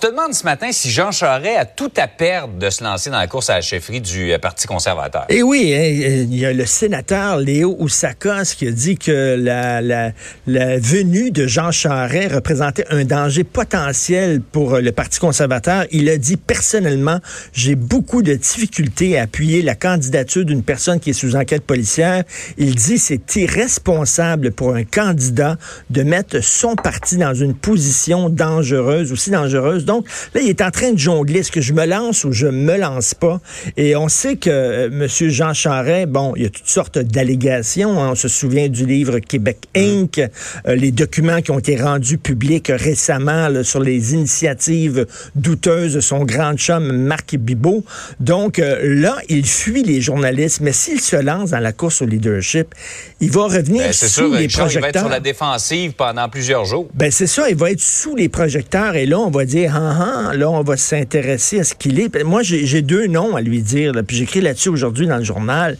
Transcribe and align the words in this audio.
Te 0.00 0.06
demandes 0.06 0.32
ce 0.32 0.44
matin 0.44 0.72
si 0.72 0.90
Jean 0.90 1.12
Charest 1.12 1.58
a 1.58 1.66
tout 1.66 1.92
à 1.98 2.08
perdre 2.08 2.54
de 2.54 2.70
se 2.70 2.82
lancer 2.82 3.10
dans 3.10 3.18
la 3.18 3.26
course 3.26 3.50
à 3.50 3.56
la 3.56 3.60
chefferie 3.60 4.00
du 4.00 4.32
euh, 4.32 4.38
Parti 4.38 4.66
conservateur. 4.66 5.26
Eh 5.28 5.42
oui, 5.42 5.74
hein, 5.74 5.82
il 5.82 6.34
y 6.34 6.46
a 6.46 6.54
le 6.54 6.64
sénateur 6.64 7.36
Léo 7.36 7.76
Oussakos 7.78 8.54
qui 8.56 8.66
a 8.66 8.70
dit 8.70 8.96
que 8.96 9.36
la, 9.38 9.82
la, 9.82 10.12
la 10.46 10.78
venue 10.78 11.30
de 11.30 11.46
Jean 11.46 11.70
Charest 11.70 12.32
représentait 12.32 12.86
un 12.88 13.04
danger 13.04 13.44
potentiel 13.44 14.40
pour 14.40 14.78
le 14.78 14.90
Parti 14.90 15.18
conservateur. 15.18 15.84
Il 15.90 16.08
a 16.08 16.16
dit 16.16 16.38
personnellement, 16.38 17.18
j'ai 17.52 17.74
beaucoup 17.74 18.22
de 18.22 18.32
difficultés 18.32 19.18
à 19.18 19.24
appuyer 19.24 19.60
la 19.60 19.74
candidature 19.74 20.46
d'une 20.46 20.62
personne 20.62 20.98
qui 20.98 21.10
est 21.10 21.14
sous 21.14 21.36
enquête 21.36 21.62
policière. 21.62 22.24
Il 22.56 22.74
dit 22.74 22.98
c'est 22.98 23.36
irresponsable 23.36 24.52
pour 24.52 24.74
un 24.74 24.84
candidat 24.84 25.58
de 25.90 26.02
mettre 26.02 26.42
son 26.42 26.74
parti 26.74 27.18
dans 27.18 27.34
une 27.34 27.54
position 27.54 28.30
dangereuse, 28.30 29.12
aussi 29.12 29.30
dangereuse 29.30 29.84
donc, 29.90 30.06
là, 30.34 30.40
il 30.40 30.48
est 30.48 30.62
en 30.62 30.70
train 30.70 30.92
de 30.92 30.98
jongler. 30.98 31.40
Est-ce 31.40 31.50
que 31.50 31.60
je 31.60 31.72
me 31.72 31.84
lance 31.84 32.22
ou 32.22 32.30
je 32.30 32.46
me 32.46 32.76
lance 32.76 33.12
pas? 33.12 33.40
Et 33.76 33.96
on 33.96 34.08
sait 34.08 34.36
que 34.36 34.48
euh, 34.48 34.86
M. 34.86 35.08
Jean 35.08 35.52
Charest, 35.52 36.06
bon, 36.06 36.32
il 36.36 36.44
y 36.44 36.46
a 36.46 36.48
toutes 36.48 36.68
sortes 36.68 37.00
d'allégations. 37.00 38.00
Hein. 38.00 38.10
On 38.12 38.14
se 38.14 38.28
souvient 38.28 38.68
du 38.68 38.86
livre 38.86 39.18
Québec 39.18 39.58
Inc., 39.74 40.20
euh, 40.20 40.76
les 40.76 40.92
documents 40.92 41.40
qui 41.42 41.50
ont 41.50 41.58
été 41.58 41.74
rendus 41.74 42.18
publics 42.18 42.70
récemment 42.72 43.48
sur 43.64 43.80
les 43.80 44.14
initiatives 44.14 45.06
douteuses 45.34 45.94
de 45.94 46.00
son 46.00 46.24
grand 46.24 46.54
chum 46.54 46.92
Marc 46.92 47.34
Bibot. 47.34 47.84
Donc, 48.20 48.60
euh, 48.60 48.78
là, 48.82 49.16
il 49.28 49.44
fuit 49.44 49.82
les 49.82 50.00
journalistes, 50.00 50.60
mais 50.60 50.72
s'il 50.72 51.00
se 51.00 51.16
lance 51.16 51.50
dans 51.50 51.58
la 51.58 51.72
course 51.72 52.00
au 52.00 52.06
leadership, 52.06 52.76
il 53.20 53.32
va 53.32 53.42
revenir 53.42 53.82
ben, 53.82 53.92
sous 53.92 54.34
les 54.34 54.46
projecteurs. 54.46 54.70
Il 54.70 54.80
va 54.80 54.88
être 54.88 54.98
sur 55.00 55.08
la 55.08 55.20
défensive 55.20 55.94
pendant 55.94 56.28
plusieurs 56.28 56.64
jours. 56.64 56.88
Ben, 56.94 57.10
c'est 57.10 57.26
ça, 57.26 57.50
il 57.50 57.56
va 57.56 57.72
être 57.72 57.80
sous 57.80 58.14
les 58.14 58.28
projecteurs 58.28 58.94
et 58.94 59.06
là, 59.06 59.18
on 59.18 59.30
va 59.30 59.44
dire 59.44 59.79
ah, 59.80 60.28
ah, 60.30 60.36
là, 60.36 60.50
on 60.50 60.62
va 60.62 60.76
s'intéresser 60.76 61.60
à 61.60 61.64
ce 61.64 61.74
qu'il 61.74 61.98
est. 62.00 62.22
Moi, 62.22 62.42
j'ai 62.42 62.82
deux 62.82 63.06
noms 63.06 63.36
à 63.36 63.40
lui 63.40 63.62
dire, 63.62 63.92
puis 64.06 64.16
j'écris 64.16 64.40
là-dessus 64.40 64.68
aujourd'hui 64.68 65.06
dans 65.06 65.16
le 65.16 65.24
journal. 65.24 65.76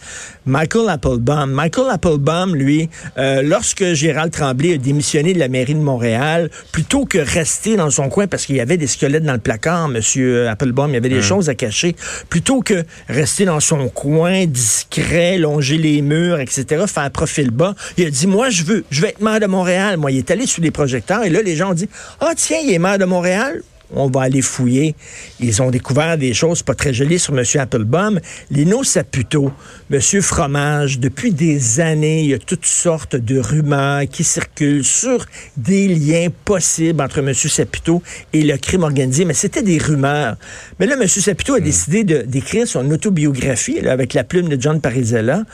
Michael 0.47 0.89
Applebaum. 0.89 1.51
Michael 1.51 1.91
Applebaum, 1.91 2.57
lui, 2.57 2.89
euh, 3.19 3.42
lorsque 3.42 3.92
Gérald 3.92 4.33
Tremblay 4.33 4.75
a 4.75 4.79
démissionné 4.79 5.34
de 5.34 5.39
la 5.39 5.48
mairie 5.48 5.75
de 5.75 5.81
Montréal, 5.81 6.51
plutôt 6.73 7.05
que 7.05 7.19
rester 7.19 7.77
dans 7.77 7.91
son 7.91 8.09
coin 8.09 8.27
parce 8.27 8.47
qu'il 8.47 8.57
y 8.57 8.61
avait 8.61 8.77
des 8.77 8.87
squelettes 8.87 9.25
dans 9.25 9.34
le 9.34 9.39
placard, 9.39 9.89
Monsieur 9.89 10.48
Applebaum, 10.48 10.91
il 10.91 10.95
y 10.95 10.97
avait 10.97 11.09
des 11.09 11.17
hum. 11.17 11.23
choses 11.23 11.48
à 11.48 11.55
cacher, 11.55 11.95
plutôt 12.29 12.62
que 12.62 12.85
rester 13.09 13.45
dans 13.45 13.61
son 13.61 13.89
coin 13.89 14.47
discret, 14.47 15.39
longer 15.39 15.77
les 15.77 16.01
murs, 16.03 16.41
etc., 16.41 16.85
faire 16.87 17.11
profil 17.11 17.51
bas, 17.51 17.75
il 17.97 18.07
a 18.07 18.11
dit, 18.11 18.27
moi, 18.27 18.51
je 18.51 18.64
veux, 18.64 18.85
je 18.91 19.03
veux 19.03 19.09
être 19.09 19.20
maire 19.20 19.41
de 19.41 19.47
Montréal. 19.47 19.97
Moi, 19.97 20.12
il 20.12 20.19
est 20.19 20.31
allé 20.31 20.47
sous 20.47 20.61
les 20.61 20.70
projecteurs 20.70 21.25
et 21.25 21.31
là, 21.31 21.42
les 21.42 21.57
gens 21.57 21.70
ont 21.70 21.75
dit, 21.75 21.89
ah, 22.20 22.33
tiens, 22.37 22.59
il 22.64 22.73
est 22.73 22.79
maire 22.79 22.98
de 22.98 23.05
Montréal? 23.05 23.62
On 23.94 24.08
va 24.08 24.22
aller 24.22 24.42
fouiller. 24.42 24.94
Ils 25.41 25.62
ont 25.62 25.70
découvert 25.70 26.16
des 26.19 26.34
choses 26.34 26.62
pas 26.62 26.74
très 26.74 26.92
jolies 26.92 27.19
sur 27.19 27.36
M. 27.36 27.44
Applebaum. 27.58 28.20
Lino 28.50 28.84
Saputo, 28.84 29.52
M. 29.91 30.00
Fromage, 30.00 30.98
depuis 30.98 31.33
des 31.33 31.80
années, 31.80 32.23
il 32.23 32.30
y 32.30 32.34
a 32.34 32.39
toutes 32.39 32.67
sortes 32.67 33.17
de 33.17 33.39
rumeurs 33.39 34.02
qui 34.11 34.24
circulent 34.24 34.84
sur 34.84 35.27
des 35.56 35.89
liens 35.89 36.29
possibles 36.45 37.02
entre 37.02 37.18
M. 37.18 37.34
Saputo 37.34 38.02
et 38.33 38.42
le 38.42 38.56
crime 38.56 38.83
organisé, 38.83 39.24
mais 39.24 39.34
c'était 39.34 39.62
des 39.62 39.79
rumeurs. 39.79 40.36
Mais 40.79 40.86
là, 40.86 40.95
M. 41.00 41.06
Saputo 41.06 41.55
a 41.55 41.61
hmm. 41.61 41.64
décidé 41.64 42.05
d'écrire 42.05 42.67
son 42.67 42.90
autobiographie 42.90 43.80
avec 43.86 44.14
la 44.14 44.24
plume 44.24 44.48
de 44.48 44.61
John 44.61 44.80
Parizella 44.80 45.45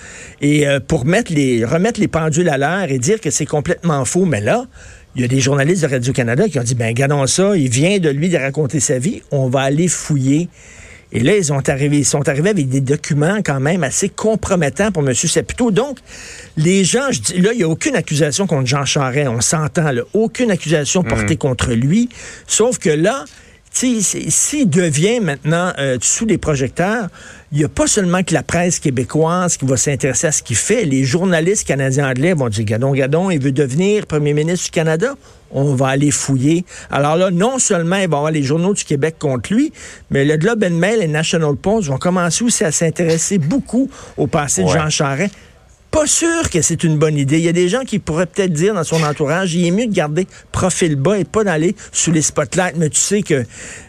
et 0.41 0.67
euh, 0.67 0.81
pour 0.81 1.05
mettre 1.05 1.33
les, 1.33 1.65
remettre 1.65 2.01
les 2.01 2.09
pendules 2.09 2.49
à 2.49 2.59
l'heure 2.59 2.91
et 2.91 2.99
dire 2.99 3.21
que 3.21 3.31
c'est 3.31 3.47
complètement 3.47 4.05
faux. 4.05 4.25
Mais 4.25 4.41
là, 4.41 4.67
il 5.17 5.23
y 5.23 5.25
a 5.25 5.29
des 5.29 5.41
journalistes 5.41 5.83
de 5.83 5.89
Radio-Canada 5.89 6.47
qui 6.47 6.59
ont 6.59 6.63
dit, 6.63 6.75
ben, 6.75 6.89
regardons 6.89 7.27
ça, 7.27 7.57
il 7.57 7.71
vient 7.71 7.99
de 7.99 8.11
lui 8.11 8.29
de 8.29 8.37
raconter 8.37 8.81
sa 8.81 8.99
vie, 8.99 9.23
on 9.31 9.49
va 9.49 9.63
aller 9.63 9.89
fouiller. 9.89 10.51
Et 11.11 11.21
là, 11.21 11.35
ils, 11.35 11.53
ont 11.55 11.63
arrivé, 11.67 11.99
ils 11.99 12.05
sont 12.05 12.29
arrivés 12.29 12.51
avec 12.51 12.69
des 12.69 12.83
documents 12.83 13.39
quand 13.43 13.61
même 13.61 13.83
assez 13.83 14.11
compromettants 14.11 14.93
pour 14.93 15.09
M. 15.09 15.15
Saputo. 15.15 15.71
Donc, 15.71 15.99
les 16.59 16.85
gens, 16.85 17.11
je 17.13 17.21
dis, 17.21 17.41
là, 17.41 17.53
il 17.53 17.59
n'y 17.59 17.65
a 17.65 17.69
aucune 17.69 17.97
accusation 17.97 18.47
contre 18.47 18.67
Jean 18.67 18.85
Charest, 18.85 19.29
on 19.29 19.41
s'entend, 19.41 19.91
là, 19.91 20.03
aucune 20.13 20.51
accusation 20.51 21.03
portée 21.03 21.37
contre 21.37 21.73
lui. 21.73 22.11
Sauf 22.47 22.79
que 22.79 22.91
là, 22.91 23.25
s'il 23.77 24.71
devient 24.71 25.21
maintenant 25.21 25.73
euh, 25.79 25.99
sous 26.01 26.25
les 26.25 26.39
projecteurs, 26.39 27.09
il 27.53 27.59
n'y 27.59 27.65
a 27.65 27.69
pas 27.69 27.87
seulement 27.87 28.23
que 28.23 28.33
la 28.33 28.43
presse 28.43 28.79
québécoise 28.79 29.59
qui 29.59 29.67
va 29.67 29.77
s'intéresser 29.77 30.29
à 30.29 30.33
ce 30.33 30.43
qu'il 30.43 30.57
fait. 30.57 30.85
Les 30.85 31.05
journalistes 31.05 31.67
canadiens 31.67 32.09
anglais 32.09 32.33
vont 32.33 32.49
dire 32.49 32.65
Gadon 32.65 32.93
Gadon, 32.93 33.31
il 33.31 33.41
veut 33.41 33.53
devenir 33.53 34.07
premier 34.07 34.33
ministre 34.33 34.67
du 34.67 34.71
Canada. 34.71 35.15
On 35.51 35.75
va 35.75 35.89
aller 35.89 36.11
fouiller. 36.11 36.65
Alors 36.91 37.17
là, 37.17 37.31
non 37.31 37.59
seulement 37.59 37.97
il 37.97 38.09
va 38.09 38.17
y 38.17 38.19
avoir 38.19 38.31
les 38.31 38.43
journaux 38.43 38.73
du 38.73 38.85
Québec 38.85 39.17
contre 39.19 39.53
lui, 39.53 39.73
mais 40.11 40.25
le 40.25 40.37
Globe 40.39 40.65
and 40.65 40.75
Mail 40.75 41.03
et 41.03 41.09
National 41.09 41.55
Post 41.55 41.89
vont 41.89 41.99
commencer 41.99 42.45
aussi 42.45 42.65
à 42.65 42.73
s'intéresser 42.73 43.39
beaucoup 43.39 43.91
au 44.17 44.27
passé 44.27 44.65
de 44.65 44.69
Jean 44.69 44.91
Charest 44.91 45.35
pas 45.97 46.07
sûr 46.07 46.51
que 46.51 46.61
c'est 46.61 46.85
une 46.85 46.99
bonne 46.99 47.17
idée. 47.17 47.39
Il 47.39 47.45
y 47.45 47.49
a 47.49 47.55
des 47.55 47.71
gens 47.71 47.81
qui 47.81 47.99
pourraient 47.99 48.27
peut-être 48.27 48.53
dire 48.53 48.75
dans 48.75 48.85
son 48.85 49.03
entourage, 49.03 49.55
il 49.55 49.65
est 49.65 49.71
mieux 49.71 49.87
de 49.87 49.95
garder 49.95 50.27
profil 50.53 50.95
bas 50.95 51.19
et 51.19 51.25
pas 51.25 51.43
d'aller 51.43 51.75
sous 51.91 52.13
les 52.13 52.21
spotlights. 52.21 52.77
Mais 52.77 52.91
tu 52.91 53.01
sais 53.01 53.23
que 53.23 53.45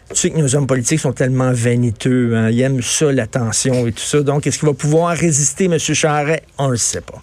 tu 0.09 0.16
sais 0.16 0.29
que 0.29 0.38
nos 0.38 0.56
hommes 0.56 0.68
politiques 0.68 1.01
sont 1.01 1.12
tellement 1.12 1.51
vaniteux. 1.51 2.34
Hein. 2.34 2.50
Ils 2.50 2.62
aiment 2.62 2.81
ça, 2.81 3.12
l'attention 3.12 3.88
et 3.88 3.91
tout 3.91 4.03
ça. 4.03 4.22
Donc, 4.22 4.47
est-ce 4.47 4.59
qu'il 4.59 4.69
va 4.69 4.73
pouvoir 4.73 5.18
résister, 5.18 5.66
M. 5.66 5.78
Charret? 5.78 6.44
On 6.57 6.68
ne 6.68 6.72
le 6.72 6.78
sait 6.78 7.01
pas. 7.01 7.22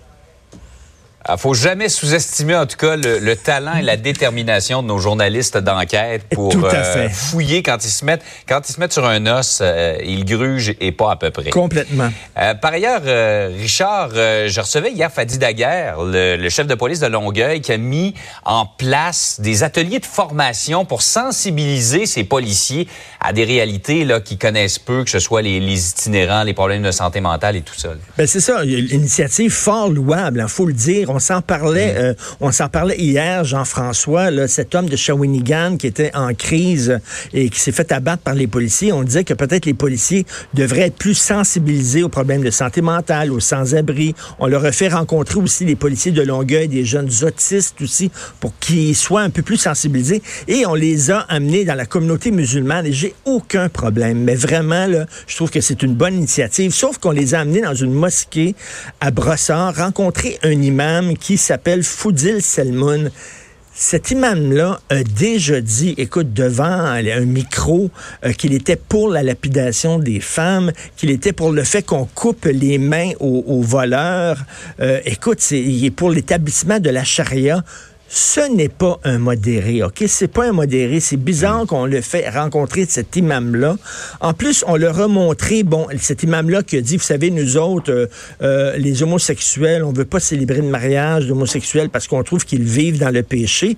Il 1.26 1.30
ah, 1.32 1.36
faut 1.38 1.54
jamais 1.54 1.88
sous-estimer, 1.88 2.54
en 2.54 2.66
tout 2.66 2.76
cas, 2.76 2.96
le, 2.96 3.34
talent 3.34 3.76
et 3.76 3.82
la 3.82 3.96
détermination 3.96 4.82
de 4.82 4.88
nos 4.88 4.98
journalistes 4.98 5.56
d'enquête 5.56 6.22
pour 6.30 6.52
euh, 6.54 7.08
fouiller 7.08 7.62
quand 7.62 7.82
ils 7.82 7.88
se 7.88 8.04
mettent 8.04 8.22
quand 8.46 8.60
ils 8.68 8.72
se 8.74 8.78
mettent 8.78 8.92
sur 8.92 9.06
un 9.06 9.26
os, 9.26 9.60
euh, 9.62 9.96
ils 10.04 10.26
grugent 10.26 10.74
et 10.80 10.92
pas 10.92 11.12
à 11.12 11.16
peu 11.16 11.30
près. 11.30 11.48
Complètement. 11.48 12.10
Euh, 12.38 12.52
par 12.52 12.74
ailleurs, 12.74 13.00
Richard, 13.58 14.10
je 14.10 14.60
recevais 14.60 14.92
hier 14.92 15.10
Fadi 15.10 15.38
Daguerre, 15.38 15.96
le, 16.02 16.48
chef 16.50 16.66
de 16.66 16.74
police 16.74 17.00
de 17.00 17.06
Longueuil, 17.06 17.62
qui 17.62 17.72
a 17.72 17.78
mis 17.78 18.12
en 18.44 18.66
place 18.66 19.40
des 19.40 19.62
ateliers 19.62 20.00
de 20.00 20.06
formation 20.06 20.84
pour 20.84 21.00
sensibiliser 21.00 22.04
ces 22.04 22.24
policiers 22.24 22.86
à 23.20 23.32
des 23.32 23.44
réalités 23.44 24.04
là 24.04 24.20
qui 24.20 24.36
connaissent 24.36 24.78
peu, 24.78 25.04
que 25.04 25.10
ce 25.10 25.20
soit 25.20 25.40
les, 25.40 25.88
itinérants, 25.88 26.42
les 26.42 26.52
problèmes 26.52 26.82
de 26.82 26.90
santé 26.90 27.22
mentale 27.22 27.56
et 27.56 27.62
tout 27.62 27.78
ça. 27.78 27.88
Ben 28.18 28.26
c'est 28.26 28.40
ça, 28.40 28.62
une 28.62 28.90
initiative 28.90 29.52
fort 29.52 29.88
louable, 29.88 30.42
il 30.42 30.48
faut 30.50 30.66
le 30.66 30.74
dire 30.74 31.13
on 31.14 31.20
s'en 31.20 31.42
parlait, 31.42 31.92
mm. 31.92 31.96
euh, 31.96 32.14
on 32.40 32.52
s'en 32.52 32.68
parlait 32.68 32.98
hier, 32.98 33.44
Jean-François, 33.44 34.48
cet 34.48 34.74
homme 34.74 34.88
de 34.88 34.96
Shawinigan 34.96 35.76
qui 35.78 35.86
était 35.86 36.10
en 36.14 36.34
crise 36.34 36.98
et 37.32 37.48
qui 37.48 37.60
s'est 37.60 37.72
fait 37.72 37.92
abattre 37.92 38.22
par 38.22 38.34
les 38.34 38.46
policiers. 38.46 38.92
On 38.92 39.02
disait 39.02 39.24
que 39.24 39.34
peut-être 39.34 39.66
les 39.66 39.74
policiers 39.74 40.26
devraient 40.54 40.82
être 40.82 40.96
plus 40.96 41.14
sensibilisés 41.14 42.02
aux 42.02 42.08
problèmes 42.08 42.42
de 42.42 42.50
santé 42.50 42.82
mentale, 42.82 43.30
aux 43.30 43.40
sans-abri. 43.40 44.14
On 44.38 44.46
leur 44.46 44.64
a 44.64 44.72
fait 44.72 44.88
rencontrer 44.88 45.38
aussi 45.38 45.64
les 45.64 45.76
policiers 45.76 46.12
de 46.12 46.22
Longueuil, 46.22 46.68
des 46.68 46.84
jeunes 46.84 47.10
autistes 47.22 47.80
aussi, 47.80 48.10
pour 48.40 48.52
qu'ils 48.58 48.96
soient 48.96 49.22
un 49.22 49.30
peu 49.30 49.42
plus 49.42 49.56
sensibilisés. 49.56 50.22
Et 50.48 50.66
on 50.66 50.74
les 50.74 51.10
a 51.10 51.20
amenés 51.20 51.64
dans 51.64 51.74
la 51.74 51.86
communauté 51.86 52.30
musulmane. 52.30 52.86
Et 52.86 52.92
j'ai 52.92 53.14
aucun 53.24 53.68
problème. 53.68 54.18
Mais 54.24 54.34
vraiment, 54.34 54.86
là, 54.86 55.06
je 55.26 55.36
trouve 55.36 55.50
que 55.50 55.60
c'est 55.60 55.82
une 55.82 55.94
bonne 55.94 56.14
initiative. 56.14 56.72
Sauf 56.72 56.98
qu'on 56.98 57.12
les 57.12 57.34
a 57.34 57.40
amenés 57.40 57.60
dans 57.60 57.74
une 57.74 57.92
mosquée 57.92 58.54
à 59.00 59.10
Brossard, 59.10 59.76
rencontrer 59.76 60.38
un 60.42 60.50
imam 60.50 61.03
qui 61.12 61.36
s'appelle 61.36 61.82
Foudil 61.82 62.40
Selmoun. 62.40 63.10
Cet 63.76 64.12
imam-là 64.12 64.80
a 64.88 65.02
déjà 65.02 65.60
dit, 65.60 65.94
écoute, 65.98 66.32
devant 66.32 66.64
un 66.64 67.20
micro, 67.20 67.90
euh, 68.24 68.32
qu'il 68.32 68.54
était 68.54 68.76
pour 68.76 69.08
la 69.08 69.24
lapidation 69.24 69.98
des 69.98 70.20
femmes, 70.20 70.70
qu'il 70.96 71.10
était 71.10 71.32
pour 71.32 71.50
le 71.50 71.64
fait 71.64 71.82
qu'on 71.82 72.04
coupe 72.04 72.44
les 72.44 72.78
mains 72.78 73.10
aux, 73.18 73.62
voleurs. 73.62 74.44
Euh, 74.80 75.00
écoute, 75.04 75.50
il 75.50 75.84
est 75.84 75.90
pour 75.90 76.10
l'établissement 76.10 76.78
de 76.78 76.90
la 76.90 77.02
charia 77.02 77.64
ce 78.16 78.48
n'est 78.48 78.68
pas 78.68 79.00
un 79.02 79.18
modéré, 79.18 79.82
OK? 79.82 80.04
C'est 80.06 80.28
pas 80.28 80.46
un 80.46 80.52
modéré. 80.52 81.00
C'est 81.00 81.16
bizarre 81.16 81.66
qu'on 81.66 81.84
le 81.84 82.00
fait 82.00 82.28
rencontrer 82.28 82.86
cet 82.88 83.16
imam-là. 83.16 83.76
En 84.20 84.34
plus, 84.34 84.64
on 84.68 84.76
leur 84.76 85.00
a 85.00 85.08
montré, 85.08 85.64
bon, 85.64 85.88
cet 85.98 86.22
imam-là 86.22 86.62
qui 86.62 86.76
a 86.76 86.80
dit, 86.80 86.96
vous 86.96 87.02
savez, 87.02 87.32
nous 87.32 87.56
autres, 87.56 87.90
euh, 87.90 88.06
euh, 88.40 88.76
les 88.76 89.02
homosexuels, 89.02 89.82
on 89.82 89.92
veut 89.92 90.04
pas 90.04 90.20
célébrer 90.20 90.58
le 90.58 90.68
mariage 90.68 91.26
d'homosexuels 91.26 91.90
parce 91.90 92.06
qu'on 92.06 92.22
trouve 92.22 92.44
qu'ils 92.44 92.62
vivent 92.62 93.00
dans 93.00 93.12
le 93.12 93.24
péché. 93.24 93.76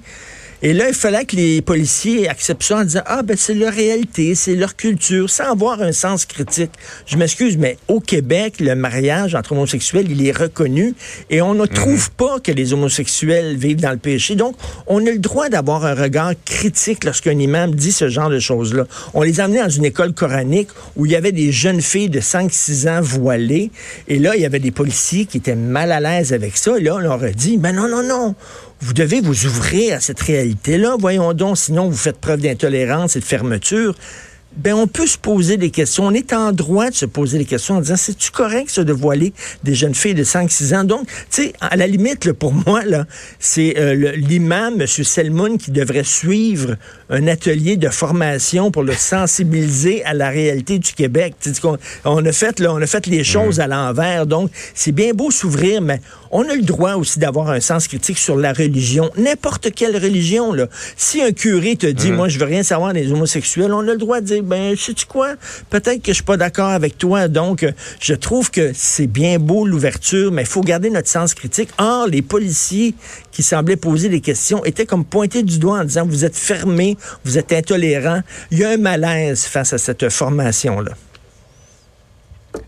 Et 0.63 0.73
là, 0.73 0.89
il 0.89 0.95
fallait 0.95 1.25
que 1.25 1.37
les 1.37 1.61
policiers 1.61 2.29
acceptent 2.29 2.63
ça 2.63 2.79
en 2.79 2.85
disant, 2.85 3.03
ah, 3.07 3.23
ben, 3.23 3.37
c'est 3.37 3.55
leur 3.55 3.73
réalité, 3.73 4.35
c'est 4.35 4.55
leur 4.55 4.77
culture, 4.77 5.29
sans 5.29 5.53
avoir 5.53 5.83
un 5.83 5.93
sens 5.93 6.25
critique. 6.25 6.71
Je 7.07 7.17
m'excuse, 7.17 7.57
mais 7.57 7.77
au 7.89 8.01
Québec, 8.01 8.55
le 8.61 8.75
mariage 8.75 9.35
entre 9.35 9.53
homosexuels, 9.53 10.11
il 10.11 10.27
est 10.27 10.37
reconnu 10.37 10.95
et 11.31 11.43
on 11.43 11.55
ne 11.55 11.63
mhm. 11.63 11.69
trouve 11.69 12.11
pas 12.13 12.41
que 12.41 12.53
les 12.53 12.73
homosexuels 12.73 13.57
vivent 13.57 13.81
dans 13.81 13.91
le 13.91 13.99
péché. 13.99 14.35
Donc, 14.35 14.57
on 14.87 15.05
a 15.07 15.11
le 15.11 15.19
droit 15.19 15.49
d'avoir 15.49 15.85
un 15.85 15.95
regard 15.95 16.33
critique 16.45 17.05
lorsqu'un 17.05 17.39
imam 17.39 17.75
dit 17.75 17.93
ce 17.93 18.09
genre 18.09 18.31
de 18.31 18.39
choses-là. 18.39 18.87
On 19.15 19.23
les 19.23 19.41
a 19.41 19.45
amenés 19.45 19.63
dans 19.63 19.69
une 19.69 19.85
école 19.85 20.13
coranique 20.13 20.69
où 20.97 21.07
il 21.07 21.13
y 21.13 21.17
avait 21.17 21.33
des 21.33 21.53
jeunes 21.53 21.83
filles 21.83 22.11
de 22.11 22.21
5-6 22.21 22.89
ans 22.89 23.01
voilées 23.01 23.71
et 24.09 24.19
là, 24.19 24.37
il 24.37 24.43
y 24.43 24.47
avait 24.47 24.59
des 24.59 24.71
policiers 24.71 25.27
qui 25.27 25.39
étaient 25.39 25.55
mal 25.55 25.93
à 25.93 26.01
l'aise 26.01 26.33
avec 26.33 26.57
ça. 26.57 26.79
Et 26.79 26.83
là, 26.83 26.95
on 26.95 26.99
leur 26.99 27.23
a 27.23 27.31
dit, 27.31 27.59
ben 27.59 27.73
non, 27.73 27.89
non, 27.89 28.03
non, 28.03 28.35
vous 28.81 28.93
devez 28.93 29.21
vous 29.21 29.47
ouvrir 29.47 29.97
à 29.97 30.01
cette 30.01 30.21
réalité-là. 30.21 30.97
Voyons 30.99 31.33
donc, 31.33 31.59
sinon 31.59 31.89
vous 31.89 31.97
faites 31.97 32.19
preuve 32.19 32.41
d'intolérance 32.41 33.17
et 33.17 33.21
de 33.21 33.25
fermeture 33.25 33.95
ben 34.57 34.75
on 34.75 34.87
peut 34.87 35.07
se 35.07 35.19
poser 35.19 35.57
des 35.57 35.71
questions. 35.71 36.07
On 36.07 36.13
est 36.13 36.33
en 36.33 36.53
droit 36.53 36.91
de 36.91 36.95
se 36.95 37.07
poser 37.07 37.39
des 37.39 37.45
questions 37.45 37.77
en 37.77 37.81
disant, 37.81 37.97
c'est-tu 37.97 38.31
correct, 38.31 38.71
ça, 38.71 38.85
de 38.85 38.93
voiler 38.93 39.33
des 39.65 39.75
jeunes 39.75 39.95
filles 39.95 40.15
de 40.15 40.25
5-6 40.25 40.75
ans? 40.75 40.85
Donc, 40.85 41.07
tu 41.07 41.43
sais, 41.43 41.53
à 41.61 41.77
la 41.77 41.87
limite, 41.87 42.33
pour 42.33 42.53
moi, 42.67 42.85
là, 42.85 43.07
c'est 43.39 43.79
euh, 43.79 44.13
l'imam, 44.17 44.81
M. 44.81 44.87
Selmoun, 44.87 45.59
qui 45.59 45.71
devrait 45.71 46.05
suivre 46.05 46.77
un 47.11 47.27
atelier 47.27 47.77
de 47.77 47.89
formation 47.89 48.71
pour 48.71 48.83
le 48.83 48.95
sensibiliser 48.95 50.05
à 50.05 50.15
la 50.15 50.31
réalité 50.31 50.79
du 50.79 50.93
Québec. 50.93 51.35
On, 51.65 51.77
on, 52.05 52.25
a 52.25 52.33
fait, 52.33 52.59
là, 52.61 52.73
on 52.73 52.81
a 52.81 52.87
fait 52.87 53.07
les 53.07 53.25
choses 53.25 53.59
mmh. 53.59 53.63
à 53.63 53.67
l'envers. 53.67 54.27
Donc, 54.27 54.51
c'est 54.75 54.93
bien 54.93 55.13
beau 55.13 55.31
s'ouvrir, 55.31 55.83
mais 55.83 56.01
on 56.39 56.47
a 56.51 56.55
le 56.55 56.63
droit 56.63 56.97
aussi 56.97 57.19
d'avoir 57.19 57.49
un 57.49 57.61
sens 57.61 57.89
critique 57.89 58.19
sur 58.19 58.37
la 58.37 58.53
religion. 58.53 59.11
N'importe 59.17 59.75
quelle 59.75 59.97
religion, 59.97 60.53
là. 60.53 60.67
Si 60.95 61.23
un 61.23 61.33
curé 61.33 61.77
te 61.77 61.87
dit, 61.87 62.13
mmh. 62.13 62.15
moi, 62.15 62.29
je 62.29 62.39
veux 62.39 62.45
rien 62.45 62.63
savoir 62.63 62.93
des 62.93 63.11
homosexuels, 63.11 63.73
on 63.73 63.81
a 63.81 63.93
le 63.93 63.97
droit 63.97 64.21
de 64.21 64.27
dire, 64.27 64.43
ben, 64.43 64.77
sais-tu 64.77 65.07
quoi? 65.07 65.37
Peut-être 65.71 66.03
que 66.03 66.09
je 66.09 66.17
suis 66.17 66.23
pas 66.23 66.37
d'accord 66.37 66.69
avec 66.69 66.99
toi. 66.99 67.29
Donc, 67.29 67.63
euh, 67.63 67.73
je 68.01 68.13
trouve 68.13 68.51
que 68.51 68.73
c'est 68.75 69.07
bien 69.07 69.39
beau 69.39 69.67
l'ouverture, 69.67 70.31
mais 70.31 70.43
il 70.43 70.49
faut 70.49 70.61
garder 70.61 70.91
notre 70.91 71.09
sens 71.09 71.33
critique. 71.33 71.71
Or, 71.79 72.07
les 72.07 72.21
policiers 72.21 72.95
qui 73.33 73.43
semblaient 73.43 73.77
poser 73.77 74.11
des 74.11 74.21
questions 74.21 74.63
étaient 74.67 74.85
comme 74.85 75.07
pointés 75.07 75.43
du 75.43 75.59
doigt 75.59 75.79
en 75.79 75.85
disant, 75.85 76.05
vous 76.05 76.27
êtes 76.27 76.37
fermés, 76.37 76.99
vous 77.25 77.39
êtes 77.39 77.55
intolérants. 77.55 78.21
Il 78.51 78.59
y 78.59 78.65
a 78.65 78.69
un 78.69 78.77
malaise 78.77 79.45
face 79.45 79.73
à 79.73 79.79
cette 79.79 80.11
formation-là. 80.11 80.93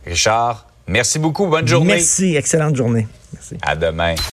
Richard, 0.07 0.68
merci 0.89 1.19
beaucoup. 1.19 1.47
Bonne 1.47 1.67
journée. 1.69 1.95
Merci. 1.95 2.37
Excellente 2.37 2.77
journée. 2.77 3.07
Merci. 3.33 3.57
À 3.63 3.77
demain. 3.77 4.15